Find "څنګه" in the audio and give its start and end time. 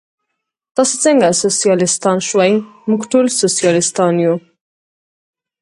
1.03-1.37